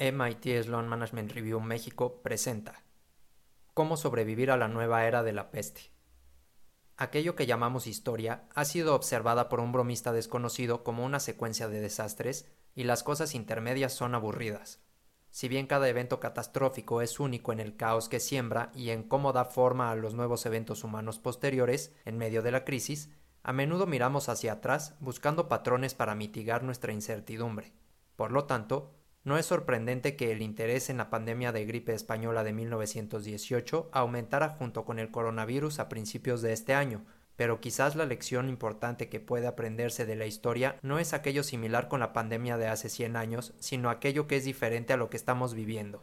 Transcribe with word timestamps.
MIT 0.00 0.62
Sloan 0.62 0.86
Management 0.86 1.32
Review 1.32 1.58
México 1.60 2.22
presenta 2.22 2.84
Cómo 3.74 3.96
sobrevivir 3.96 4.52
a 4.52 4.56
la 4.56 4.68
nueva 4.68 5.04
era 5.06 5.24
de 5.24 5.32
la 5.32 5.50
peste. 5.50 5.90
Aquello 6.96 7.34
que 7.34 7.46
llamamos 7.46 7.88
historia 7.88 8.44
ha 8.54 8.64
sido 8.64 8.94
observada 8.94 9.48
por 9.48 9.58
un 9.58 9.72
bromista 9.72 10.12
desconocido 10.12 10.84
como 10.84 11.04
una 11.04 11.18
secuencia 11.18 11.66
de 11.66 11.80
desastres 11.80 12.48
y 12.76 12.84
las 12.84 13.02
cosas 13.02 13.34
intermedias 13.34 13.92
son 13.92 14.14
aburridas. 14.14 14.78
Si 15.30 15.48
bien 15.48 15.66
cada 15.66 15.88
evento 15.88 16.20
catastrófico 16.20 17.02
es 17.02 17.18
único 17.18 17.52
en 17.52 17.58
el 17.58 17.76
caos 17.76 18.08
que 18.08 18.20
siembra 18.20 18.70
y 18.76 18.90
en 18.90 19.02
cómo 19.02 19.32
da 19.32 19.46
forma 19.46 19.90
a 19.90 19.96
los 19.96 20.14
nuevos 20.14 20.46
eventos 20.46 20.84
humanos 20.84 21.18
posteriores 21.18 21.92
en 22.04 22.18
medio 22.18 22.42
de 22.42 22.52
la 22.52 22.64
crisis, 22.64 23.10
a 23.42 23.52
menudo 23.52 23.84
miramos 23.86 24.28
hacia 24.28 24.52
atrás 24.52 24.94
buscando 25.00 25.48
patrones 25.48 25.94
para 25.94 26.14
mitigar 26.14 26.62
nuestra 26.62 26.92
incertidumbre. 26.92 27.72
Por 28.14 28.30
lo 28.30 28.44
tanto, 28.44 28.97
no 29.28 29.36
es 29.36 29.44
sorprendente 29.44 30.16
que 30.16 30.32
el 30.32 30.40
interés 30.40 30.88
en 30.88 30.96
la 30.96 31.10
pandemia 31.10 31.52
de 31.52 31.66
gripe 31.66 31.92
española 31.92 32.44
de 32.44 32.54
1918 32.54 33.90
aumentara 33.92 34.56
junto 34.58 34.86
con 34.86 34.98
el 34.98 35.10
coronavirus 35.10 35.80
a 35.80 35.90
principios 35.90 36.40
de 36.40 36.54
este 36.54 36.72
año, 36.72 37.04
pero 37.36 37.60
quizás 37.60 37.94
la 37.94 38.06
lección 38.06 38.48
importante 38.48 39.10
que 39.10 39.20
puede 39.20 39.46
aprenderse 39.46 40.06
de 40.06 40.16
la 40.16 40.24
historia 40.24 40.76
no 40.80 40.98
es 40.98 41.12
aquello 41.12 41.44
similar 41.44 41.88
con 41.88 42.00
la 42.00 42.14
pandemia 42.14 42.56
de 42.56 42.68
hace 42.68 42.88
100 42.88 43.16
años, 43.16 43.52
sino 43.58 43.90
aquello 43.90 44.26
que 44.26 44.36
es 44.36 44.44
diferente 44.44 44.94
a 44.94 44.96
lo 44.96 45.10
que 45.10 45.18
estamos 45.18 45.52
viviendo. 45.52 46.02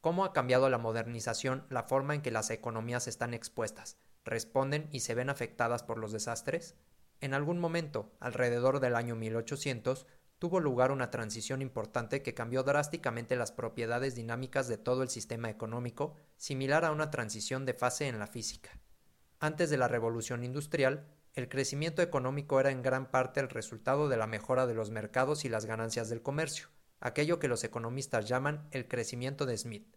¿Cómo 0.00 0.24
ha 0.24 0.32
cambiado 0.32 0.70
la 0.70 0.78
modernización 0.78 1.66
la 1.68 1.82
forma 1.82 2.14
en 2.14 2.22
que 2.22 2.30
las 2.30 2.48
economías 2.48 3.08
están 3.08 3.34
expuestas? 3.34 3.98
¿Responden 4.24 4.88
y 4.90 5.00
se 5.00 5.14
ven 5.14 5.28
afectadas 5.28 5.82
por 5.82 5.98
los 5.98 6.12
desastres? 6.12 6.76
En 7.20 7.34
algún 7.34 7.58
momento, 7.58 8.10
alrededor 8.20 8.80
del 8.80 8.96
año 8.96 9.16
1800, 9.16 10.06
tuvo 10.38 10.60
lugar 10.60 10.92
una 10.92 11.10
transición 11.10 11.62
importante 11.62 12.22
que 12.22 12.34
cambió 12.34 12.62
drásticamente 12.62 13.36
las 13.36 13.52
propiedades 13.52 14.14
dinámicas 14.14 14.68
de 14.68 14.78
todo 14.78 15.02
el 15.02 15.08
sistema 15.08 15.50
económico, 15.50 16.14
similar 16.36 16.84
a 16.84 16.92
una 16.92 17.10
transición 17.10 17.66
de 17.66 17.74
fase 17.74 18.06
en 18.06 18.18
la 18.18 18.26
física. 18.26 18.78
Antes 19.40 19.70
de 19.70 19.78
la 19.78 19.88
revolución 19.88 20.44
industrial, 20.44 21.06
el 21.34 21.48
crecimiento 21.48 22.02
económico 22.02 22.58
era 22.58 22.70
en 22.70 22.82
gran 22.82 23.10
parte 23.10 23.40
el 23.40 23.48
resultado 23.48 24.08
de 24.08 24.16
la 24.16 24.26
mejora 24.26 24.66
de 24.66 24.74
los 24.74 24.90
mercados 24.90 25.44
y 25.44 25.48
las 25.48 25.66
ganancias 25.66 26.08
del 26.08 26.22
comercio, 26.22 26.68
aquello 27.00 27.38
que 27.38 27.48
los 27.48 27.64
economistas 27.64 28.26
llaman 28.26 28.68
el 28.70 28.88
crecimiento 28.88 29.46
de 29.46 29.56
Smith. 29.56 29.96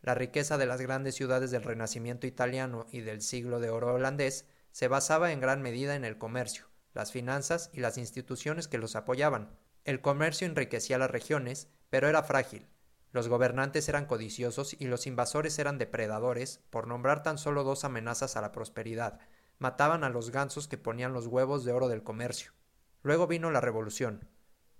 La 0.00 0.14
riqueza 0.14 0.58
de 0.58 0.66
las 0.66 0.80
grandes 0.80 1.14
ciudades 1.14 1.50
del 1.50 1.62
Renacimiento 1.62 2.26
italiano 2.26 2.86
y 2.90 3.00
del 3.00 3.22
siglo 3.22 3.60
de 3.60 3.70
oro 3.70 3.94
holandés 3.94 4.46
se 4.72 4.88
basaba 4.88 5.32
en 5.32 5.40
gran 5.40 5.62
medida 5.62 5.94
en 5.94 6.04
el 6.04 6.18
comercio, 6.18 6.66
las 6.92 7.12
finanzas 7.12 7.70
y 7.72 7.80
las 7.80 7.98
instituciones 7.98 8.68
que 8.68 8.78
los 8.78 8.96
apoyaban, 8.96 9.56
el 9.84 10.00
comercio 10.00 10.46
enriquecía 10.46 10.98
las 10.98 11.10
regiones, 11.10 11.68
pero 11.90 12.08
era 12.08 12.22
frágil. 12.22 12.66
Los 13.10 13.28
gobernantes 13.28 13.88
eran 13.88 14.06
codiciosos 14.06 14.74
y 14.78 14.86
los 14.86 15.06
invasores 15.06 15.58
eran 15.58 15.76
depredadores, 15.76 16.60
por 16.70 16.86
nombrar 16.86 17.22
tan 17.22 17.36
solo 17.36 17.64
dos 17.64 17.84
amenazas 17.84 18.36
a 18.36 18.40
la 18.40 18.52
prosperidad. 18.52 19.20
Mataban 19.58 20.04
a 20.04 20.08
los 20.08 20.30
gansos 20.30 20.68
que 20.68 20.78
ponían 20.78 21.12
los 21.12 21.26
huevos 21.26 21.64
de 21.64 21.72
oro 21.72 21.88
del 21.88 22.02
comercio. 22.02 22.52
Luego 23.02 23.26
vino 23.26 23.50
la 23.50 23.60
revolución. 23.60 24.28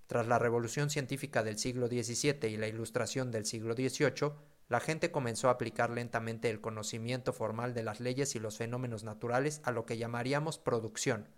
Tras 0.06 0.28
la 0.28 0.38
revolución 0.38 0.88
científica 0.88 1.42
del 1.42 1.58
siglo 1.58 1.88
XVII 1.88 2.48
y 2.48 2.56
la 2.56 2.68
ilustración 2.68 3.30
del 3.30 3.44
siglo 3.44 3.74
XVIII, 3.74 4.32
la 4.68 4.80
gente 4.80 5.10
comenzó 5.10 5.48
a 5.48 5.52
aplicar 5.52 5.90
lentamente 5.90 6.48
el 6.48 6.60
conocimiento 6.60 7.32
formal 7.32 7.74
de 7.74 7.82
las 7.82 8.00
leyes 8.00 8.34
y 8.34 8.38
los 8.38 8.56
fenómenos 8.56 9.04
naturales 9.04 9.60
a 9.64 9.72
lo 9.72 9.84
que 9.84 9.98
llamaríamos 9.98 10.58
producción. 10.58 11.28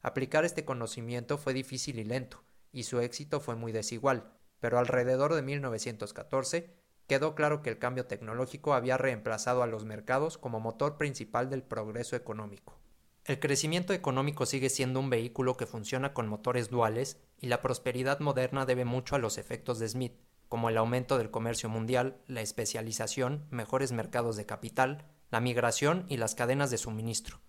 Aplicar 0.00 0.44
este 0.44 0.64
conocimiento 0.64 1.38
fue 1.38 1.52
difícil 1.52 1.98
y 2.00 2.04
lento, 2.04 2.42
y 2.72 2.84
su 2.84 3.00
éxito 3.00 3.40
fue 3.40 3.54
muy 3.54 3.70
desigual, 3.72 4.32
pero 4.60 4.78
alrededor 4.78 5.34
de 5.34 5.42
1914 5.42 6.74
quedó 7.06 7.34
claro 7.34 7.62
que 7.62 7.70
el 7.70 7.78
cambio 7.78 8.06
tecnológico 8.06 8.74
había 8.74 8.96
reemplazado 8.96 9.62
a 9.62 9.66
los 9.66 9.84
mercados 9.84 10.38
como 10.38 10.60
motor 10.60 10.96
principal 10.96 11.50
del 11.50 11.62
progreso 11.62 12.16
económico. 12.16 12.78
El 13.24 13.38
crecimiento 13.38 13.92
económico 13.92 14.46
sigue 14.46 14.68
siendo 14.68 14.98
un 14.98 15.10
vehículo 15.10 15.56
que 15.56 15.66
funciona 15.66 16.12
con 16.12 16.26
motores 16.26 16.70
duales 16.70 17.20
y 17.38 17.46
la 17.46 17.62
prosperidad 17.62 18.18
moderna 18.18 18.66
debe 18.66 18.84
mucho 18.84 19.14
a 19.14 19.18
los 19.18 19.38
efectos 19.38 19.78
de 19.78 19.88
Smith, 19.88 20.14
como 20.48 20.68
el 20.68 20.76
aumento 20.76 21.18
del 21.18 21.30
comercio 21.30 21.68
mundial, 21.68 22.18
la 22.26 22.40
especialización, 22.40 23.46
mejores 23.50 23.92
mercados 23.92 24.36
de 24.36 24.44
capital, 24.44 25.06
la 25.30 25.40
migración 25.40 26.04
y 26.08 26.16
las 26.16 26.34
cadenas 26.34 26.70
de 26.70 26.78
suministro. 26.78 27.40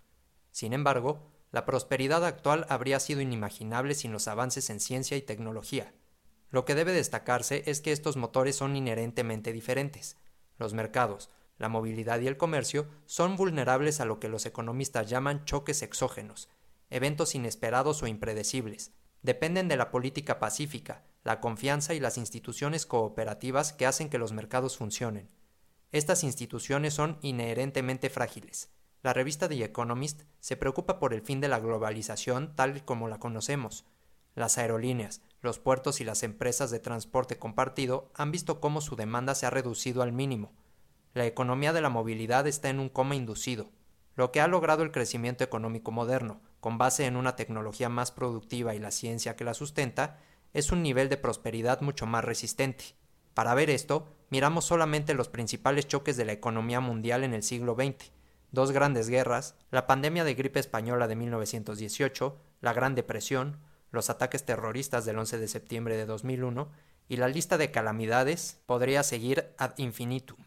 Sin 0.52 0.72
embargo, 0.72 1.33
la 1.54 1.64
prosperidad 1.64 2.24
actual 2.24 2.66
habría 2.68 2.98
sido 2.98 3.20
inimaginable 3.20 3.94
sin 3.94 4.10
los 4.10 4.26
avances 4.26 4.70
en 4.70 4.80
ciencia 4.80 5.16
y 5.16 5.22
tecnología. 5.22 5.94
Lo 6.50 6.64
que 6.64 6.74
debe 6.74 6.90
destacarse 6.90 7.62
es 7.66 7.80
que 7.80 7.92
estos 7.92 8.16
motores 8.16 8.56
son 8.56 8.74
inherentemente 8.74 9.52
diferentes. 9.52 10.16
Los 10.58 10.74
mercados, 10.74 11.30
la 11.56 11.68
movilidad 11.68 12.18
y 12.18 12.26
el 12.26 12.36
comercio 12.36 12.88
son 13.06 13.36
vulnerables 13.36 14.00
a 14.00 14.04
lo 14.04 14.18
que 14.18 14.28
los 14.28 14.46
economistas 14.46 15.08
llaman 15.08 15.44
choques 15.44 15.82
exógenos, 15.82 16.48
eventos 16.90 17.36
inesperados 17.36 18.02
o 18.02 18.08
impredecibles. 18.08 18.90
Dependen 19.22 19.68
de 19.68 19.76
la 19.76 19.92
política 19.92 20.40
pacífica, 20.40 21.04
la 21.22 21.38
confianza 21.38 21.94
y 21.94 22.00
las 22.00 22.18
instituciones 22.18 22.84
cooperativas 22.84 23.72
que 23.72 23.86
hacen 23.86 24.10
que 24.10 24.18
los 24.18 24.32
mercados 24.32 24.76
funcionen. 24.76 25.30
Estas 25.92 26.24
instituciones 26.24 26.94
son 26.94 27.16
inherentemente 27.22 28.10
frágiles. 28.10 28.73
La 29.04 29.12
revista 29.12 29.50
The 29.50 29.62
Economist 29.62 30.22
se 30.40 30.56
preocupa 30.56 30.98
por 30.98 31.12
el 31.12 31.20
fin 31.20 31.38
de 31.42 31.48
la 31.48 31.60
globalización 31.60 32.56
tal 32.56 32.86
como 32.86 33.06
la 33.06 33.18
conocemos. 33.18 33.84
Las 34.34 34.56
aerolíneas, 34.56 35.20
los 35.42 35.58
puertos 35.58 36.00
y 36.00 36.04
las 36.04 36.22
empresas 36.22 36.70
de 36.70 36.80
transporte 36.80 37.38
compartido 37.38 38.10
han 38.14 38.32
visto 38.32 38.62
cómo 38.62 38.80
su 38.80 38.96
demanda 38.96 39.34
se 39.34 39.44
ha 39.44 39.50
reducido 39.50 40.00
al 40.00 40.12
mínimo. 40.12 40.54
La 41.12 41.26
economía 41.26 41.74
de 41.74 41.82
la 41.82 41.90
movilidad 41.90 42.46
está 42.46 42.70
en 42.70 42.80
un 42.80 42.88
coma 42.88 43.14
inducido. 43.14 43.68
Lo 44.16 44.32
que 44.32 44.40
ha 44.40 44.48
logrado 44.48 44.82
el 44.82 44.90
crecimiento 44.90 45.44
económico 45.44 45.92
moderno, 45.92 46.40
con 46.60 46.78
base 46.78 47.04
en 47.04 47.16
una 47.16 47.36
tecnología 47.36 47.90
más 47.90 48.10
productiva 48.10 48.74
y 48.74 48.78
la 48.78 48.90
ciencia 48.90 49.36
que 49.36 49.44
la 49.44 49.52
sustenta, 49.52 50.18
es 50.54 50.72
un 50.72 50.82
nivel 50.82 51.10
de 51.10 51.18
prosperidad 51.18 51.82
mucho 51.82 52.06
más 52.06 52.24
resistente. 52.24 52.96
Para 53.34 53.54
ver 53.54 53.68
esto, 53.68 54.08
miramos 54.30 54.64
solamente 54.64 55.12
los 55.12 55.28
principales 55.28 55.86
choques 55.88 56.16
de 56.16 56.24
la 56.24 56.32
economía 56.32 56.80
mundial 56.80 57.22
en 57.22 57.34
el 57.34 57.42
siglo 57.42 57.74
XX, 57.74 58.13
dos 58.54 58.72
grandes 58.72 59.08
guerras, 59.08 59.56
la 59.70 59.86
pandemia 59.86 60.24
de 60.24 60.34
gripe 60.34 60.60
española 60.60 61.08
de 61.08 61.16
1918, 61.16 62.40
la 62.60 62.72
Gran 62.72 62.94
Depresión, 62.94 63.58
los 63.90 64.10
ataques 64.10 64.44
terroristas 64.44 65.04
del 65.04 65.18
11 65.18 65.38
de 65.38 65.48
septiembre 65.48 65.96
de 65.96 66.06
2001 66.06 66.70
y 67.08 67.16
la 67.16 67.28
lista 67.28 67.58
de 67.58 67.70
calamidades 67.70 68.60
podría 68.66 69.02
seguir 69.02 69.52
ad 69.58 69.74
infinitum. 69.76 70.38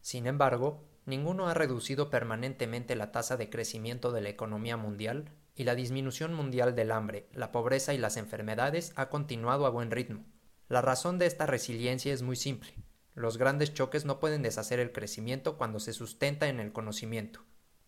Sin 0.00 0.26
embargo, 0.26 0.84
ninguno 1.06 1.48
ha 1.48 1.54
reducido 1.54 2.10
permanentemente 2.10 2.96
la 2.96 3.12
tasa 3.12 3.36
de 3.36 3.50
crecimiento 3.50 4.10
de 4.12 4.22
la 4.22 4.28
economía 4.28 4.76
mundial 4.76 5.30
y 5.54 5.64
la 5.64 5.74
disminución 5.74 6.34
mundial 6.34 6.74
del 6.74 6.90
hambre, 6.90 7.28
la 7.32 7.52
pobreza 7.52 7.92
y 7.94 7.98
las 7.98 8.16
enfermedades 8.16 8.92
ha 8.96 9.08
continuado 9.08 9.66
a 9.66 9.70
buen 9.70 9.90
ritmo. 9.90 10.24
La 10.68 10.80
razón 10.80 11.18
de 11.18 11.26
esta 11.26 11.46
resiliencia 11.46 12.12
es 12.12 12.22
muy 12.22 12.36
simple. 12.36 12.74
Los 13.14 13.38
grandes 13.38 13.74
choques 13.74 14.04
no 14.04 14.20
pueden 14.20 14.42
deshacer 14.42 14.78
el 14.78 14.92
crecimiento 14.92 15.58
cuando 15.58 15.80
se 15.80 15.92
sustenta 15.92 16.48
en 16.48 16.60
el 16.60 16.72
conocimiento. 16.72 17.40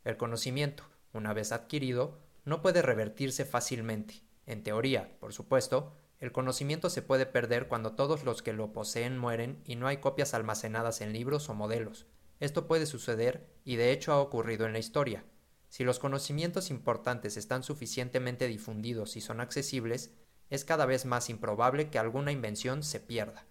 El 0.04 0.16
conocimiento, 0.16 0.84
una 1.12 1.32
vez 1.32 1.52
adquirido, 1.52 2.18
no 2.44 2.62
puede 2.62 2.82
revertirse 2.82 3.44
fácilmente. 3.44 4.22
En 4.46 4.62
teoría, 4.62 5.16
por 5.20 5.32
supuesto, 5.32 5.92
el 6.18 6.32
conocimiento 6.32 6.90
se 6.90 7.02
puede 7.02 7.26
perder 7.26 7.68
cuando 7.68 7.94
todos 7.94 8.24
los 8.24 8.42
que 8.42 8.52
lo 8.52 8.72
poseen 8.72 9.18
mueren 9.18 9.62
y 9.64 9.76
no 9.76 9.86
hay 9.86 9.98
copias 9.98 10.34
almacenadas 10.34 11.00
en 11.00 11.12
libros 11.12 11.48
o 11.48 11.54
modelos. 11.54 12.06
Esto 12.40 12.66
puede 12.66 12.86
suceder 12.86 13.46
y 13.64 13.76
de 13.76 13.92
hecho 13.92 14.12
ha 14.12 14.20
ocurrido 14.20 14.66
en 14.66 14.72
la 14.72 14.78
historia. 14.80 15.24
Si 15.68 15.84
los 15.84 15.98
conocimientos 15.98 16.70
importantes 16.70 17.36
están 17.36 17.62
suficientemente 17.62 18.46
difundidos 18.48 19.16
y 19.16 19.20
son 19.20 19.40
accesibles, 19.40 20.12
es 20.50 20.64
cada 20.64 20.84
vez 20.84 21.06
más 21.06 21.30
improbable 21.30 21.88
que 21.90 21.98
alguna 21.98 22.30
invención 22.30 22.82
se 22.82 23.00
pierda. 23.00 23.46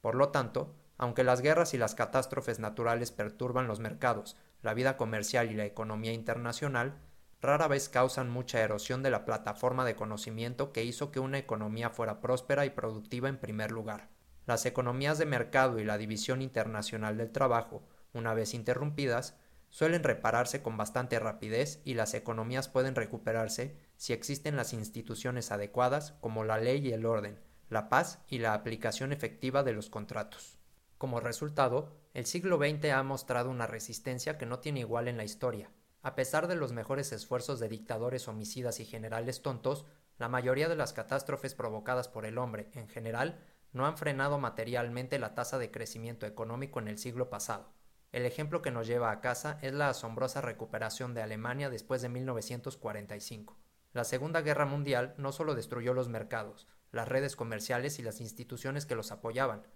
Por 0.00 0.16
lo 0.16 0.28
tanto, 0.28 0.74
aunque 0.98 1.24
las 1.24 1.40
guerras 1.40 1.74
y 1.74 1.78
las 1.78 1.94
catástrofes 1.94 2.58
naturales 2.58 3.10
perturban 3.10 3.68
los 3.68 3.80
mercados, 3.80 4.36
la 4.62 4.74
vida 4.74 4.96
comercial 4.96 5.50
y 5.50 5.54
la 5.54 5.64
economía 5.64 6.12
internacional 6.12 6.94
rara 7.40 7.66
vez 7.66 7.88
causan 7.88 8.30
mucha 8.30 8.60
erosión 8.60 9.02
de 9.02 9.10
la 9.10 9.24
plataforma 9.24 9.84
de 9.84 9.96
conocimiento 9.96 10.72
que 10.72 10.84
hizo 10.84 11.10
que 11.10 11.18
una 11.20 11.38
economía 11.38 11.90
fuera 11.90 12.20
próspera 12.20 12.64
y 12.64 12.70
productiva 12.70 13.28
en 13.28 13.38
primer 13.38 13.72
lugar. 13.72 14.08
Las 14.46 14.64
economías 14.64 15.18
de 15.18 15.26
mercado 15.26 15.80
y 15.80 15.84
la 15.84 15.98
división 15.98 16.40
internacional 16.40 17.16
del 17.16 17.32
trabajo, 17.32 17.82
una 18.12 18.32
vez 18.34 18.54
interrumpidas, 18.54 19.36
suelen 19.70 20.04
repararse 20.04 20.62
con 20.62 20.76
bastante 20.76 21.18
rapidez 21.18 21.80
y 21.84 21.94
las 21.94 22.14
economías 22.14 22.68
pueden 22.68 22.94
recuperarse 22.94 23.76
si 23.96 24.12
existen 24.12 24.56
las 24.56 24.72
instituciones 24.72 25.50
adecuadas 25.50 26.12
como 26.20 26.44
la 26.44 26.58
ley 26.58 26.86
y 26.86 26.92
el 26.92 27.06
orden, 27.06 27.40
la 27.70 27.88
paz 27.88 28.20
y 28.28 28.38
la 28.38 28.54
aplicación 28.54 29.12
efectiva 29.12 29.62
de 29.62 29.72
los 29.72 29.88
contratos. 29.88 30.58
Como 30.98 31.20
resultado, 31.20 32.01
el 32.14 32.26
siglo 32.26 32.58
XX 32.58 32.90
ha 32.90 33.02
mostrado 33.02 33.48
una 33.48 33.66
resistencia 33.66 34.36
que 34.36 34.44
no 34.44 34.58
tiene 34.58 34.80
igual 34.80 35.08
en 35.08 35.16
la 35.16 35.24
historia. 35.24 35.70
A 36.02 36.14
pesar 36.14 36.46
de 36.46 36.56
los 36.56 36.72
mejores 36.72 37.10
esfuerzos 37.12 37.58
de 37.58 37.68
dictadores 37.68 38.28
homicidas 38.28 38.80
y 38.80 38.84
generales 38.84 39.40
tontos, 39.40 39.86
la 40.18 40.28
mayoría 40.28 40.68
de 40.68 40.76
las 40.76 40.92
catástrofes 40.92 41.54
provocadas 41.54 42.08
por 42.08 42.26
el 42.26 42.36
hombre, 42.36 42.68
en 42.74 42.88
general, 42.88 43.40
no 43.72 43.86
han 43.86 43.96
frenado 43.96 44.38
materialmente 44.38 45.18
la 45.18 45.34
tasa 45.34 45.58
de 45.58 45.70
crecimiento 45.70 46.26
económico 46.26 46.80
en 46.80 46.88
el 46.88 46.98
siglo 46.98 47.30
pasado. 47.30 47.72
El 48.12 48.26
ejemplo 48.26 48.60
que 48.60 48.70
nos 48.70 48.86
lleva 48.86 49.10
a 49.10 49.22
casa 49.22 49.58
es 49.62 49.72
la 49.72 49.88
asombrosa 49.88 50.42
recuperación 50.42 51.14
de 51.14 51.22
Alemania 51.22 51.70
después 51.70 52.02
de 52.02 52.10
1945. 52.10 53.58
La 53.94 54.04
Segunda 54.04 54.42
Guerra 54.42 54.66
Mundial 54.66 55.14
no 55.16 55.32
solo 55.32 55.54
destruyó 55.54 55.94
los 55.94 56.08
mercados, 56.08 56.68
las 56.90 57.08
redes 57.08 57.36
comerciales 57.36 57.98
y 57.98 58.02
las 58.02 58.20
instituciones 58.20 58.84
que 58.84 58.96
los 58.96 59.12
apoyaban. 59.12 59.66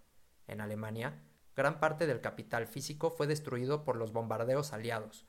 En 0.46 0.60
Alemania, 0.60 1.22
gran 1.56 1.80
parte 1.80 2.06
del 2.06 2.20
capital 2.20 2.66
físico 2.66 3.10
fue 3.10 3.26
destruido 3.26 3.82
por 3.84 3.96
los 3.96 4.12
bombardeos 4.12 4.74
aliados. 4.74 5.26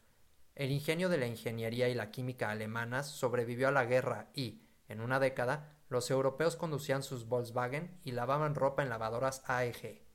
El 0.55 0.71
ingenio 0.71 1.07
de 1.07 1.17
la 1.17 1.27
ingeniería 1.27 1.87
y 1.87 1.93
la 1.93 2.11
química 2.11 2.49
alemanas 2.51 3.07
sobrevivió 3.07 3.69
a 3.69 3.71
la 3.71 3.85
guerra 3.85 4.29
y, 4.33 4.61
en 4.89 4.99
una 4.99 5.19
década, 5.19 5.77
los 5.87 6.11
europeos 6.11 6.57
conducían 6.57 7.01
sus 7.01 7.27
Volkswagen 7.27 7.97
y 8.03 8.11
lavaban 8.11 8.55
ropa 8.55 8.83
en 8.83 8.89
lavadoras 8.89 9.41
AEG. 9.45 10.05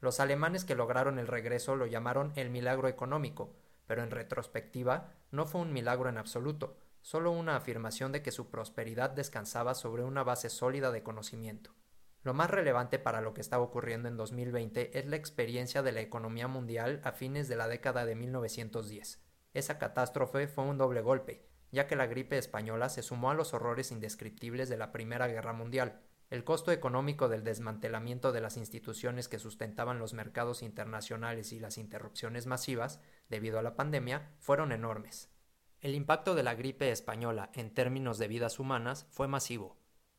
Los 0.00 0.20
alemanes 0.20 0.64
que 0.64 0.74
lograron 0.74 1.18
el 1.18 1.26
regreso 1.26 1.76
lo 1.76 1.86
llamaron 1.86 2.32
el 2.36 2.50
milagro 2.50 2.88
económico, 2.88 3.56
pero 3.86 4.02
en 4.02 4.10
retrospectiva 4.10 5.14
no 5.30 5.46
fue 5.46 5.62
un 5.62 5.72
milagro 5.72 6.10
en 6.10 6.18
absoluto, 6.18 6.76
solo 7.00 7.30
una 7.30 7.56
afirmación 7.56 8.12
de 8.12 8.22
que 8.22 8.32
su 8.32 8.50
prosperidad 8.50 9.10
descansaba 9.10 9.74
sobre 9.74 10.04
una 10.04 10.24
base 10.24 10.50
sólida 10.50 10.90
de 10.90 11.02
conocimiento. 11.02 11.77
Lo 12.22 12.34
más 12.34 12.50
relevante 12.50 12.98
para 12.98 13.20
lo 13.20 13.32
que 13.32 13.40
estaba 13.40 13.62
ocurriendo 13.62 14.08
en 14.08 14.16
2020 14.16 14.98
es 14.98 15.06
la 15.06 15.16
experiencia 15.16 15.82
de 15.82 15.92
la 15.92 16.00
economía 16.00 16.48
mundial 16.48 17.00
a 17.04 17.12
fines 17.12 17.48
de 17.48 17.56
la 17.56 17.68
década 17.68 18.04
de 18.04 18.16
1910. 18.16 19.22
Esa 19.54 19.78
catástrofe 19.78 20.48
fue 20.48 20.64
un 20.64 20.78
doble 20.78 21.00
golpe, 21.00 21.46
ya 21.70 21.86
que 21.86 21.96
la 21.96 22.06
gripe 22.06 22.36
española 22.36 22.88
se 22.88 23.02
sumó 23.02 23.30
a 23.30 23.34
los 23.34 23.54
horrores 23.54 23.92
indescriptibles 23.92 24.68
de 24.68 24.76
la 24.76 24.92
Primera 24.92 25.28
Guerra 25.28 25.52
Mundial. 25.52 26.00
El 26.30 26.44
costo 26.44 26.72
económico 26.72 27.28
del 27.28 27.44
desmantelamiento 27.44 28.32
de 28.32 28.40
las 28.40 28.56
instituciones 28.56 29.28
que 29.28 29.38
sustentaban 29.38 29.98
los 29.98 30.12
mercados 30.12 30.62
internacionales 30.62 31.52
y 31.52 31.60
las 31.60 31.78
interrupciones 31.78 32.46
masivas, 32.46 33.00
debido 33.30 33.58
a 33.58 33.62
la 33.62 33.76
pandemia, 33.76 34.30
fueron 34.38 34.72
enormes. 34.72 35.30
El 35.80 35.94
impacto 35.94 36.34
de 36.34 36.42
la 36.42 36.54
gripe 36.54 36.90
española 36.90 37.50
en 37.54 37.72
términos 37.72 38.18
de 38.18 38.28
vidas 38.28 38.58
humanas 38.58 39.06
fue 39.10 39.28
masivo. 39.28 39.78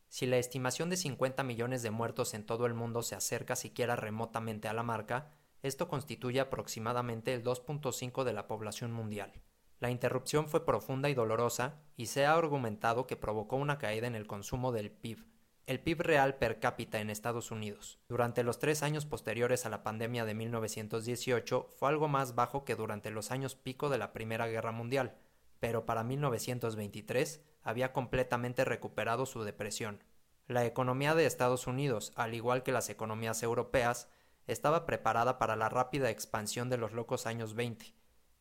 Si 0.10 0.26
la 0.26 0.38
estimación 0.38 0.90
de 0.90 0.98
50 0.98 1.44
millones 1.44 1.84
de 1.84 1.92
muertos 1.92 2.34
en 2.34 2.46
todo 2.46 2.66
el 2.66 2.74
mundo 2.74 3.04
se 3.04 3.16
acerca 3.16 3.56
siquiera 3.56 3.96
remotamente 3.96 4.68
a 4.68 4.74
la 4.74 4.84
marca, 4.84 5.32
esto 5.62 5.88
constituye 5.88 6.40
aproximadamente 6.40 7.34
el 7.34 7.44
2.5 7.44 8.24
de 8.24 8.34
la 8.34 8.48
población 8.48 8.92
mundial. 8.92 9.32
La 9.80 9.92
interrupción 9.92 10.50
fue 10.50 10.66
profunda 10.66 11.10
y 11.10 11.14
dolorosa, 11.14 11.80
y 11.96 12.08
se 12.08 12.26
ha 12.26 12.34
argumentado 12.34 13.08
que 13.08 13.16
provocó 13.16 13.56
una 13.56 13.78
caída 13.78 14.08
en 14.08 14.16
el 14.16 14.28
consumo 14.28 14.72
del 14.72 14.92
PIB. 14.92 15.26
El 15.68 15.80
PIB 15.80 16.02
real 16.02 16.36
per 16.38 16.60
cápita 16.60 17.00
en 17.00 17.12
Estados 17.12 17.52
Unidos 17.52 18.00
durante 18.10 18.42
los 18.44 18.58
tres 18.58 18.82
años 18.82 19.06
posteriores 19.06 19.68
a 19.68 19.70
la 19.70 19.84
pandemia 19.84 20.26
de 20.26 20.34
1918 20.34 21.70
fue 21.78 21.90
algo 21.90 22.08
más 22.08 22.34
bajo 22.34 22.66
que 22.66 22.76
durante 22.76 23.12
los 23.12 23.30
años 23.30 23.54
pico 23.54 23.90
de 23.90 24.00
la 24.00 24.12
Primera 24.12 24.48
Guerra 24.48 24.72
Mundial, 24.72 25.16
pero 25.60 25.86
para 25.86 26.04
1923 26.04 27.42
había 27.62 27.94
completamente 27.94 28.66
recuperado 28.66 29.26
su 29.26 29.44
depresión. 29.44 30.04
La 30.48 30.66
economía 30.66 31.14
de 31.16 31.26
Estados 31.26 31.68
Unidos, 31.68 32.12
al 32.16 32.34
igual 32.34 32.64
que 32.64 32.72
las 32.72 32.90
economías 32.90 33.44
europeas, 33.44 34.10
estaba 34.48 34.86
preparada 34.86 35.38
para 35.38 35.56
la 35.56 35.70
rápida 35.70 36.10
expansión 36.10 36.70
de 36.70 36.78
los 36.78 36.94
locos 36.94 37.28
años 37.28 37.54
20. 37.54 37.94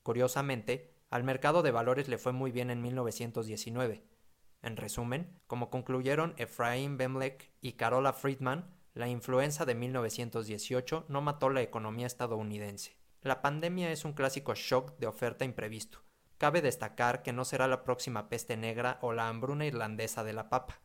Curiosamente, 0.02 0.94
al 1.10 1.24
mercado 1.24 1.62
de 1.62 1.70
valores 1.70 2.08
le 2.08 2.18
fue 2.18 2.32
muy 2.32 2.50
bien 2.50 2.70
en 2.70 2.80
1919. 2.80 4.04
En 4.62 4.76
resumen, 4.76 5.38
como 5.46 5.70
concluyeron 5.70 6.34
Efraín 6.36 6.96
Bemlek 6.96 7.52
y 7.60 7.72
Carola 7.72 8.12
Friedman, 8.12 8.74
la 8.94 9.08
influenza 9.08 9.64
de 9.64 9.74
1918 9.74 11.06
no 11.08 11.20
mató 11.20 11.50
la 11.50 11.62
economía 11.62 12.06
estadounidense. 12.06 12.96
La 13.20 13.42
pandemia 13.42 13.92
es 13.92 14.04
un 14.04 14.12
clásico 14.12 14.54
shock 14.54 14.98
de 14.98 15.06
oferta 15.06 15.44
imprevisto. 15.44 16.00
Cabe 16.38 16.62
destacar 16.62 17.22
que 17.22 17.32
no 17.32 17.44
será 17.44 17.66
la 17.66 17.82
próxima 17.82 18.28
peste 18.28 18.56
negra 18.56 18.98
o 19.02 19.12
la 19.12 19.28
hambruna 19.28 19.66
irlandesa 19.66 20.22
de 20.22 20.32
la 20.32 20.48
papa. 20.48 20.80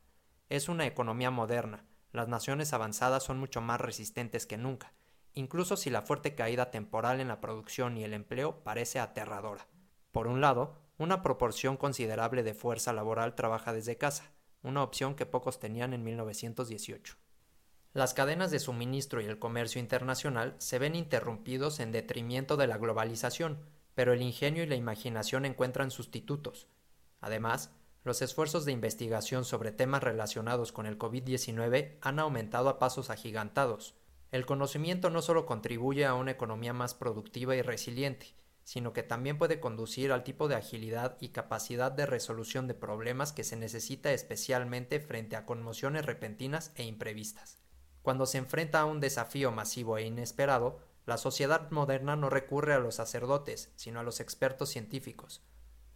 Es 0.49 0.67
una 0.67 0.87
economía 0.87 1.29
moderna. 1.29 1.85
Las 2.11 2.27
naciones 2.27 2.73
avanzadas 2.73 3.23
son 3.23 3.37
mucho 3.37 3.61
más 3.61 3.79
resistentes 3.79 4.47
que 4.47 4.57
nunca, 4.57 4.93
incluso 5.33 5.77
si 5.77 5.91
la 5.91 6.01
fuerte 6.01 6.33
caída 6.33 6.71
temporal 6.71 7.19
en 7.19 7.27
la 7.27 7.39
producción 7.39 7.97
y 7.97 8.03
el 8.03 8.13
empleo 8.13 8.63
parece 8.63 8.99
aterradora. 8.99 9.67
Por 10.11 10.25
un 10.25 10.41
lado, 10.41 10.81
una 10.97 11.21
proporción 11.21 11.77
considerable 11.77 12.41
de 12.41 12.55
fuerza 12.55 12.91
laboral 12.91 13.35
trabaja 13.35 13.73
desde 13.73 13.97
casa, 13.97 14.31
una 14.63 14.81
opción 14.81 15.15
que 15.15 15.27
pocos 15.27 15.59
tenían 15.59 15.93
en 15.93 16.03
1918. 16.03 17.15
Las 17.93 18.15
cadenas 18.15 18.49
de 18.49 18.57
suministro 18.57 19.21
y 19.21 19.25
el 19.25 19.37
comercio 19.37 19.79
internacional 19.79 20.55
se 20.57 20.79
ven 20.79 20.95
interrumpidos 20.95 21.79
en 21.79 21.91
detrimento 21.91 22.57
de 22.57 22.65
la 22.65 22.79
globalización, 22.79 23.59
pero 23.95 24.13
el 24.13 24.21
ingenio 24.21 24.63
y 24.63 24.67
la 24.67 24.75
imaginación 24.75 25.45
encuentran 25.45 25.91
sustitutos. 25.91 26.67
Además, 27.21 27.71
los 28.03 28.21
esfuerzos 28.21 28.65
de 28.65 28.73
investigación 28.73 29.45
sobre 29.45 29.71
temas 29.71 30.03
relacionados 30.03 30.71
con 30.71 30.85
el 30.85 30.97
COVID-19 30.97 31.97
han 32.01 32.19
aumentado 32.19 32.67
a 32.69 32.77
pasos 32.77 33.09
agigantados. 33.09 33.95
El 34.31 34.45
conocimiento 34.45 35.09
no 35.09 35.21
solo 35.21 35.45
contribuye 35.45 36.05
a 36.05 36.15
una 36.15 36.31
economía 36.31 36.73
más 36.73 36.95
productiva 36.95 37.55
y 37.55 37.61
resiliente, 37.61 38.35
sino 38.63 38.93
que 38.93 39.03
también 39.03 39.37
puede 39.37 39.59
conducir 39.59 40.11
al 40.11 40.23
tipo 40.23 40.47
de 40.47 40.55
agilidad 40.55 41.17
y 41.19 41.29
capacidad 41.29 41.91
de 41.91 42.05
resolución 42.05 42.67
de 42.67 42.73
problemas 42.73 43.31
que 43.31 43.43
se 43.43 43.55
necesita 43.55 44.11
especialmente 44.11 44.99
frente 44.99 45.35
a 45.35 45.45
conmociones 45.45 46.05
repentinas 46.05 46.71
e 46.75 46.83
imprevistas. 46.83 47.59
Cuando 48.01 48.25
se 48.25 48.37
enfrenta 48.37 48.81
a 48.81 48.85
un 48.85 48.99
desafío 48.99 49.51
masivo 49.51 49.97
e 49.97 50.05
inesperado, 50.05 50.79
la 51.05 51.17
sociedad 51.17 51.69
moderna 51.71 52.15
no 52.15 52.29
recurre 52.29 52.73
a 52.73 52.79
los 52.79 52.95
sacerdotes, 52.95 53.71
sino 53.75 53.99
a 53.99 54.03
los 54.03 54.21
expertos 54.21 54.69
científicos. 54.69 55.41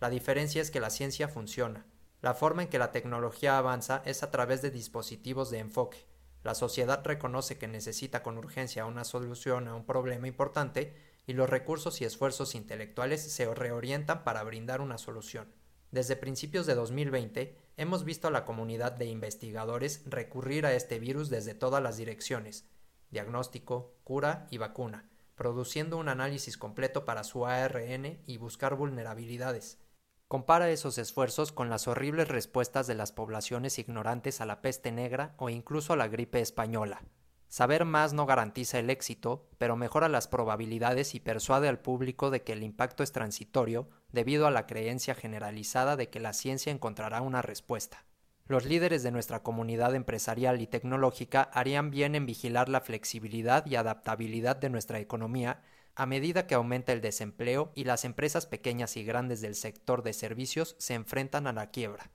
La 0.02 0.10
diferencia 0.10 0.62
es 0.62 0.70
que 0.70 0.82
la 0.82 0.90
ciencia 0.90 1.30
funciona. 1.30 1.86
La 2.22 2.34
forma 2.34 2.64
en 2.64 2.70
que 2.70 2.80
la 2.80 2.92
tecnología 2.92 3.58
avanza 3.58 4.02
es 4.06 4.22
a 4.22 4.32
través 4.32 4.62
de 4.62 4.70
dispositivos 4.70 5.50
de 5.50 5.60
enfoque. 5.60 6.06
La 6.44 6.56
sociedad 6.56 7.04
reconoce 7.06 7.58
que 7.58 7.68
necesita 7.68 8.22
con 8.22 8.38
urgencia 8.38 8.86
una 8.86 9.04
solución 9.04 9.68
a 9.68 9.76
un 9.76 9.86
problema 9.86 10.28
importante 10.28 10.94
y 11.26 11.34
los 11.34 11.50
recursos 11.50 12.02
y 12.02 12.06
esfuerzos 12.06 12.56
intelectuales 12.56 13.22
se 13.22 13.54
reorientan 13.54 14.24
para 14.24 14.44
brindar 14.44 14.82
una 14.82 14.98
solución. 14.98 15.48
Desde 15.92 16.16
principios 16.18 16.66
de 16.66 16.76
2020 16.76 17.58
hemos 17.78 18.04
visto 18.04 18.28
a 18.28 18.32
la 18.32 18.46
comunidad 18.46 18.92
de 18.92 19.06
investigadores 19.06 20.04
recurrir 20.06 20.66
a 20.66 20.74
este 20.74 21.00
virus 21.00 21.30
desde 21.30 21.54
todas 21.54 21.82
las 21.82 21.98
direcciones, 21.98 22.66
diagnóstico, 23.10 23.96
cura 24.04 24.48
y 24.52 24.58
vacuna, 24.58 25.10
produciendo 25.36 25.98
un 25.98 26.10
análisis 26.10 26.58
completo 26.58 27.06
para 27.06 27.24
su 27.24 27.46
ARN 27.46 28.22
y 28.26 28.38
buscar 28.38 28.76
vulnerabilidades. 28.76 29.80
Compara 30.28 30.70
esos 30.70 30.98
esfuerzos 30.98 31.52
con 31.52 31.70
las 31.70 31.88
horribles 31.88 32.28
respuestas 32.28 32.86
de 32.88 32.96
las 32.96 33.14
poblaciones 33.14 33.80
ignorantes 33.80 34.42
a 34.42 34.46
la 34.46 34.62
peste 34.62 34.92
negra 34.92 35.36
o 35.38 35.50
incluso 35.50 35.94
a 35.94 35.96
la 35.96 36.10
gripe 36.10 36.42
española. 36.42 37.02
Saber 37.48 37.86
más 37.86 38.12
no 38.12 38.26
garantiza 38.26 38.78
el 38.80 38.90
éxito, 38.90 39.48
pero 39.58 39.78
mejora 39.78 40.10
las 40.10 40.28
probabilidades 40.28 41.16
y 41.16 41.22
persuade 41.22 41.70
al 41.70 41.80
público 41.80 42.30
de 42.30 42.44
que 42.44 42.52
el 42.52 42.64
impacto 42.64 43.04
es 43.04 43.14
transitorio 43.14 43.90
debido 44.12 44.48
a 44.48 44.52
la 44.52 44.68
creencia 44.68 45.16
generalizada 45.16 45.96
de 45.96 46.10
que 46.10 46.20
la 46.20 46.34
ciencia 46.34 46.74
encontrará 46.74 47.22
una 47.22 47.42
respuesta. 47.42 48.07
Los 48.48 48.64
líderes 48.64 49.04
de 49.04 49.12
nuestra 49.12 49.44
comunidad 49.44 49.94
empresarial 49.94 50.62
y 50.62 50.68
tecnológica 50.68 51.50
harían 51.54 51.92
bien 51.92 52.16
en 52.16 52.26
vigilar 52.26 52.70
la 52.70 52.80
flexibilidad 52.80 53.66
y 53.66 53.76
adaptabilidad 53.76 54.56
de 54.56 54.70
nuestra 54.70 55.00
economía 55.00 55.62
a 55.96 56.06
medida 56.06 56.48
que 56.48 56.56
aumenta 56.56 56.94
el 56.94 57.02
desempleo 57.02 57.74
y 57.76 57.84
las 57.84 58.06
empresas 58.06 58.46
pequeñas 58.46 58.96
y 58.96 59.04
grandes 59.04 59.42
del 59.42 59.56
sector 59.56 60.02
de 60.02 60.14
servicios 60.14 60.76
se 60.80 60.94
enfrentan 60.94 61.46
a 61.46 61.54
la 61.54 61.72
quiebra. 61.72 62.12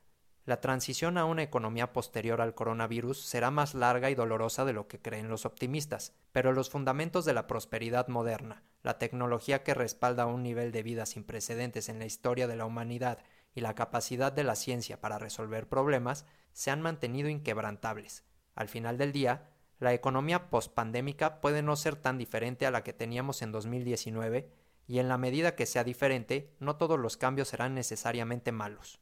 La 0.47 0.61
transición 0.61 1.19
a 1.19 1.25
una 1.27 1.43
economía 1.43 1.93
posterior 1.93 2.41
al 2.41 2.55
coronavirus 2.55 3.21
será 3.21 3.51
más 3.51 3.75
larga 3.75 4.09
y 4.09 4.15
dolorosa 4.15 4.65
de 4.65 4.73
lo 4.73 4.89
que 4.89 5.01
creen 5.01 5.29
los 5.29 5.45
optimistas, 5.45 6.15
pero 6.33 6.53
los 6.53 6.71
fundamentos 6.71 7.25
de 7.25 7.35
la 7.35 7.47
prosperidad 7.47 8.09
moderna, 8.09 8.63
la 8.83 8.99
tecnología 8.99 9.63
que 9.63 9.75
respalda 9.75 10.27
un 10.27 10.43
nivel 10.43 10.73
de 10.73 10.83
vida 10.83 11.05
sin 11.05 11.25
precedentes 11.25 11.89
en 11.89 11.99
la 11.99 12.07
historia 12.07 12.49
de 12.49 12.57
la 12.57 12.65
humanidad 12.65 13.19
y 13.55 13.61
la 13.61 13.75
capacidad 13.75 14.33
de 14.33 14.45
la 14.45 14.55
ciencia 14.55 15.01
para 15.01 15.19
resolver 15.19 15.69
problemas 15.69 16.27
se 16.53 16.71
han 16.71 16.83
mantenido 16.83 17.29
inquebrantables. 17.29 18.25
Al 18.55 18.69
final 18.69 18.99
del 18.99 19.13
día, 19.13 19.51
la 19.79 19.93
economía 19.93 20.51
postpandémica 20.51 21.41
puede 21.41 21.63
no 21.63 21.77
ser 21.77 21.97
tan 21.97 22.19
diferente 22.19 22.67
a 22.67 22.71
la 22.71 22.83
que 22.85 22.93
teníamos 22.93 23.43
en 23.43 23.53
2019 23.53 24.51
y 24.87 24.99
en 24.99 25.09
la 25.09 25.19
medida 25.19 25.55
que 25.55 25.67
sea 25.67 25.85
diferente, 25.85 26.55
no 26.59 26.77
todos 26.77 26.99
los 26.99 27.17
cambios 27.17 27.49
serán 27.49 27.75
necesariamente 27.75 28.53
malos. 28.53 29.01